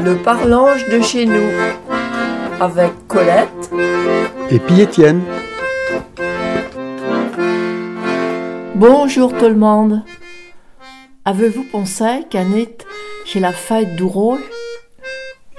Le 0.00 0.16
parlange 0.22 0.88
de 0.88 1.00
chez 1.00 1.26
nous 1.26 1.50
avec 2.60 2.92
Colette 3.08 3.70
et 4.50 4.58
puis 4.58 4.80
Étienne. 4.80 5.22
Bonjour 8.74 9.36
tout 9.36 9.48
le 9.48 9.56
monde. 9.56 10.02
Avez-vous 11.24 11.64
pensé 11.64 12.24
qu'Annette, 12.30 12.86
chez 13.24 13.40
la 13.40 13.52
fête 13.52 13.96
du 13.96 14.04
rôle, 14.04 14.40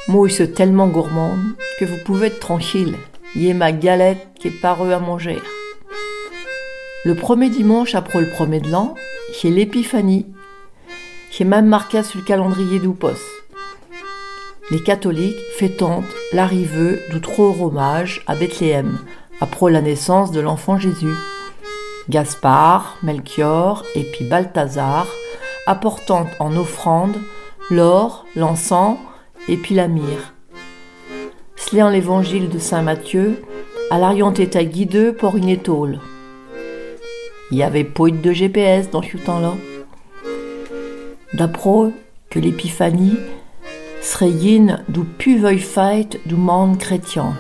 moi 0.08 0.30
c'est 0.30 0.54
tellement 0.54 0.88
gourmande 0.88 1.56
que 1.80 1.86
vous 1.86 1.98
pouvez 2.06 2.28
être 2.28 2.40
tranquille. 2.40 2.96
Y 3.36 3.50
est 3.50 3.54
ma 3.54 3.72
galette 3.72 4.28
qui 4.40 4.48
est 4.48 4.62
parue 4.62 4.94
à 4.94 5.00
manger. 5.00 5.38
Le 7.06 7.16
premier 7.16 7.50
dimanche 7.50 7.94
après 7.94 8.22
le 8.22 8.30
premier 8.30 8.60
de 8.60 8.70
l'an, 8.72 8.96
c'est 9.34 9.50
l'épiphanie, 9.50 10.26
qui 11.32 11.44
est 11.44 11.46
même 11.46 11.68
marqué 11.68 12.04
sur 12.04 12.20
le 12.20 12.26
calendrier 12.26 12.80
d'Oupos. 12.80 13.29
Les 14.72 14.84
catholiques 14.84 15.40
fêtent 15.58 15.84
l'arrivée 16.32 17.00
du 17.10 17.22
trop 17.22 17.56
hommage 17.60 18.22
à 18.28 18.36
Bethléem, 18.36 19.00
après 19.42 19.72
la 19.72 19.82
naissance 19.82 20.32
de 20.32 20.42
l'enfant 20.42 20.78
Jésus. 20.78 21.16
Gaspard, 22.08 22.98
Melchior 23.02 23.84
et 23.96 24.04
puis 24.04 24.26
Balthazar 24.26 25.08
apportant 25.66 26.28
en 26.40 26.56
offrande 26.56 27.18
l'or, 27.72 28.26
l'encens 28.36 28.98
et 29.48 29.58
puis 29.58 29.74
la 29.74 29.88
myrrhe. 29.88 30.34
Cela 31.56 31.90
l'évangile 31.90 32.50
de 32.50 32.60
saint 32.60 32.84
Matthieu, 32.84 33.44
à 33.90 33.98
l'ariant 33.98 34.34
état 34.34 34.64
guideux 34.64 35.14
pour 35.14 35.36
une 35.36 35.50
étole. 35.50 36.00
Il 37.52 37.58
y 37.58 37.64
avait 37.64 37.84
pas 37.84 38.10
de 38.10 38.32
GPS 38.32 38.92
dans 38.92 39.02
ce 39.02 39.18
temps-là. 39.18 39.54
D'après 41.34 41.92
que 42.30 42.40
l'épiphanie 42.40 43.18
serait 44.02 44.32
une 44.32 44.80
du 44.88 45.04
fête 45.60 46.20
du 46.26 46.36
monde 46.36 46.78
chrétien. 46.78 47.34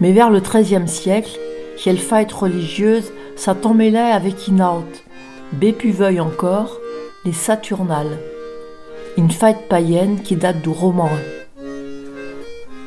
Mais 0.00 0.12
vers 0.12 0.30
le 0.30 0.40
XIIIe 0.40 0.88
siècle, 0.88 1.38
quelle 1.82 1.98
fête 1.98 2.32
religieuse 2.32 3.12
là 3.90 4.14
avec 4.14 4.48
une 4.48 4.62
autre, 4.62 5.04
bépuveuil 5.52 6.20
encore, 6.20 6.78
les 7.24 7.32
Saturnales, 7.32 8.18
une 9.16 9.30
fête 9.30 9.68
païenne 9.68 10.20
qui 10.22 10.36
date 10.36 10.62
du 10.62 10.68
roman. 10.68 11.10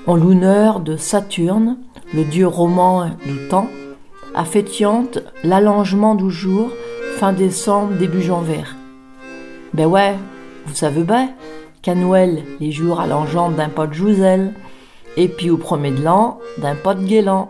En 0.05 0.15
l'honneur 0.15 0.79
de 0.79 0.97
Saturne, 0.97 1.77
le 2.13 2.23
dieu 2.23 2.47
roman 2.47 3.09
du 3.25 3.47
temps, 3.49 3.69
affectiante 4.35 5.19
l'allongement 5.43 6.15
du 6.15 6.29
jour 6.29 6.69
fin 7.17 7.33
décembre, 7.33 7.93
début 7.97 8.21
janvier. 8.21 8.63
Ben 9.73 9.85
ouais, 9.85 10.15
vous 10.69 10.75
savez 10.75 11.03
bien 11.03 11.31
qu'à 11.81 11.95
Noël, 11.95 12.43
les 12.59 12.71
jours 12.71 12.99
allongeant 12.99 13.49
d'un 13.49 13.69
pot 13.69 13.87
de 13.87 13.93
jouzel, 13.93 14.53
et 15.17 15.27
puis 15.27 15.49
au 15.49 15.57
premier 15.57 15.89
de 15.89 16.03
l'an, 16.03 16.39
d'un 16.59 16.75
pot 16.75 16.93
de 16.93 17.03
guélan. 17.03 17.49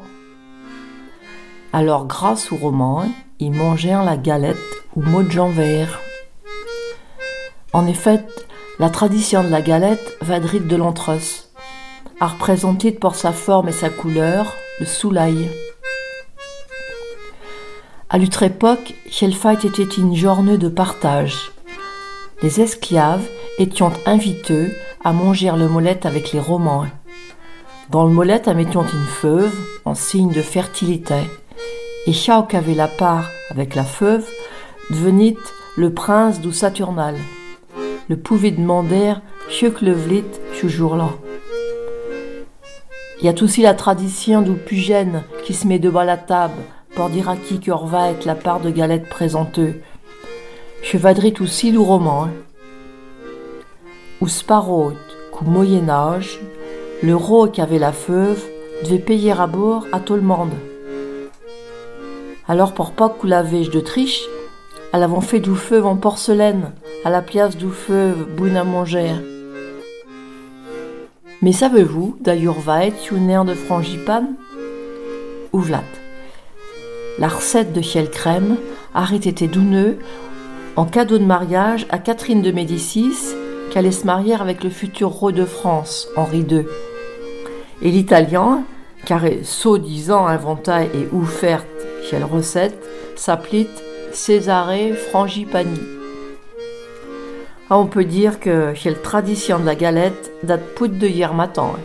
Alors, 1.73 2.05
grâce 2.05 2.51
au 2.53 2.55
roman, 2.55 3.05
ils 3.39 3.51
mangèrent 3.51 4.05
la 4.05 4.15
galette 4.15 4.57
ou 4.95 5.01
mot 5.01 5.21
de 5.21 5.31
janvier. 5.31 5.85
En 7.73 7.85
effet, 7.87 8.25
la 8.79 8.89
tradition 8.89 9.43
de 9.43 9.49
la 9.49 9.61
galette 9.61 10.17
va 10.21 10.39
de 10.39 10.75
l'entresse, 10.77 11.51
à 12.21 12.27
représenter 12.27 12.91
pour 12.91 13.15
sa 13.15 13.33
forme 13.33 13.67
et 13.67 13.73
sa 13.73 13.89
couleur 13.89 14.55
le 14.79 14.85
soulail. 14.85 15.49
À 18.09 18.17
l'autre 18.17 18.43
époque, 18.43 18.95
fête 19.33 19.65
était 19.65 19.83
une 19.83 20.15
journée 20.15 20.57
de 20.57 20.69
partage. 20.69 21.51
Les 22.41 22.61
esclaves 22.61 23.27
étaient 23.57 23.83
invités 24.05 24.69
à 25.03 25.11
manger 25.11 25.51
le 25.57 25.67
molette 25.67 26.05
avec 26.05 26.31
les 26.31 26.39
Romains. 26.39 26.87
Dans 27.89 28.05
le 28.05 28.11
molette, 28.11 28.47
mettions 28.47 28.83
une 28.83 29.07
feuve 29.07 29.53
en 29.83 29.93
signe 29.93 30.31
de 30.31 30.41
fertilité. 30.41 31.21
Et 32.07 32.13
chaque 32.13 32.53
avait 32.53 32.75
la 32.75 32.87
part 32.87 33.29
avec 33.49 33.75
la 33.75 33.83
feuve 33.83 34.25
devenait 34.89 35.35
le 35.75 35.93
prince 35.93 36.39
du 36.39 36.53
Saturnal. 36.53 37.15
Le 38.07 38.15
pouvait 38.15 38.51
demander 38.51 39.15
que 39.49 39.85
le 39.85 39.91
vlit 39.91 40.23
ce 40.53 40.67
jour-là. 40.67 41.09
Il 43.19 43.25
y 43.25 43.29
a 43.29 43.43
aussi 43.43 43.61
la 43.61 43.73
tradition 43.73 44.41
du 44.41 44.53
pugène 44.53 45.23
qui 45.43 45.53
se 45.53 45.67
met 45.67 45.79
devant 45.79 46.03
la 46.03 46.15
table 46.15 46.61
pour 46.95 47.09
dire 47.09 47.27
à 47.27 47.35
qui 47.35 47.59
que 47.59 47.71
va 47.85 48.11
être 48.11 48.23
la 48.23 48.35
part 48.35 48.61
de 48.61 48.69
galette 48.69 49.09
présenteux. 49.09 49.81
Chevadrit 50.81 51.33
aussi 51.39 51.71
le 51.71 51.79
roman. 51.79 52.29
Ou 54.21 54.27
sparot, 54.27 54.93
qu'au 55.31 55.45
Moyen-Âge, 55.45 56.39
le 57.03 57.15
roi 57.15 57.49
qui 57.49 57.61
avait 57.61 57.79
la 57.79 57.91
feuve 57.91 58.43
devait 58.83 58.99
payer 58.99 59.31
à 59.31 59.47
bord 59.47 59.85
à 59.91 59.99
tout 59.99 60.15
le 60.15 60.21
monde. 60.21 60.53
Alors 62.47 62.73
pour 62.73 62.91
pas 62.91 63.09
que 63.09 63.27
la 63.27 63.43
vèche 63.43 63.69
de 63.69 63.79
triche, 63.79 64.23
elle 64.91 65.03
avait 65.03 65.21
fait 65.21 65.39
du 65.39 65.55
feu 65.55 65.83
en 65.83 65.95
porcelaine, 65.95 66.71
à 67.05 67.09
la 67.09 67.21
place 67.21 67.55
du 67.55 67.69
feu 67.69 68.13
boune 68.37 68.57
à 68.57 68.63
manger. 68.63 69.11
Mais 71.41 71.51
savez-vous, 71.51 72.17
d'ailleurs 72.19 72.59
va 72.59 72.85
être 72.85 73.11
une 73.11 73.29
aire 73.29 73.45
de 73.45 73.53
frangipane? 73.53 74.35
Ou 75.53 75.59
vlat 75.59 75.83
la 77.19 77.27
recette 77.27 77.73
de 77.73 77.81
Chiel 77.81 78.09
Crème 78.09 78.55
a 78.93 79.05
été 79.13 79.47
douneux 79.47 79.97
en 80.79 80.85
cadeau 80.85 81.17
de 81.17 81.25
mariage 81.25 81.85
à 81.89 81.97
Catherine 81.97 82.41
de 82.41 82.53
Médicis, 82.53 83.35
qui 83.69 83.77
allait 83.77 83.91
se 83.91 84.05
marier 84.05 84.35
avec 84.35 84.63
le 84.63 84.69
futur 84.69 85.09
roi 85.09 85.33
de 85.33 85.43
France, 85.43 86.07
Henri 86.15 86.45
II. 86.49 86.65
Et 87.81 87.91
l'italien, 87.91 88.63
car 89.05 89.23
soi-disant 89.43 90.25
inventé 90.25 90.71
et 90.93 91.13
offert 91.13 91.65
quelle 92.09 92.23
recette, 92.23 92.81
s'appelait 93.17 93.67
Cesare 94.13 94.95
Frangipani. 95.09 95.81
Ah, 97.69 97.77
on 97.77 97.87
peut 97.87 98.05
dire 98.05 98.39
que 98.39 98.71
quelle 98.73 99.01
tradition 99.01 99.59
de 99.59 99.65
la 99.65 99.75
galette 99.75 100.31
date 100.43 100.81
de 100.81 101.07
hier 101.07 101.33
matin. 101.33 101.71
Hein. 101.75 101.79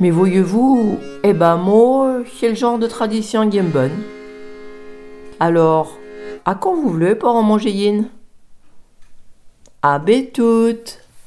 Mais 0.00 0.08
voyez-vous, 0.08 0.98
eh 1.22 1.34
ben 1.34 1.56
moi, 1.56 2.20
quel 2.40 2.56
genre 2.56 2.78
de 2.78 2.86
tradition 2.86 3.50
qui 3.50 3.60
bonne. 3.60 4.02
Alors, 5.38 5.98
à 6.46 6.54
quand 6.54 6.76
vous 6.76 6.90
voulez 6.90 7.16
pour 7.16 7.30
en 7.30 7.42
manger 7.42 7.88
une 7.88 8.08
À 9.82 10.00
toutes 10.32 11.05